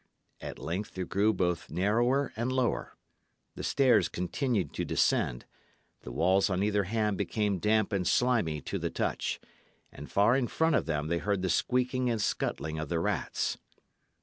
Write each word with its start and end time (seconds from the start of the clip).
At 0.41 0.57
length 0.57 0.97
it 0.97 1.09
grew 1.09 1.31
both 1.31 1.69
narrower 1.69 2.33
and 2.35 2.51
lower; 2.51 2.97
the 3.53 3.61
stairs 3.63 4.09
continued 4.09 4.73
to 4.73 4.83
descend; 4.83 5.45
the 6.01 6.11
walls 6.11 6.49
on 6.49 6.63
either 6.63 6.85
hand 6.85 7.19
became 7.19 7.59
damp 7.59 7.93
and 7.93 8.07
slimy 8.07 8.61
to 8.61 8.79
the 8.79 8.89
touch; 8.89 9.39
and 9.91 10.11
far 10.11 10.35
in 10.35 10.47
front 10.47 10.73
of 10.75 10.87
them 10.87 11.05
they 11.05 11.19
heard 11.19 11.43
the 11.43 11.51
squeaking 11.51 12.09
and 12.09 12.19
scuttling 12.19 12.79
of 12.79 12.89
the 12.89 12.99
rats. 12.99 13.59